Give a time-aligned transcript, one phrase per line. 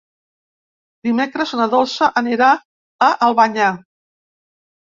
[1.07, 2.49] Dimecres na Dolça anirà
[3.09, 3.69] a Albanyà.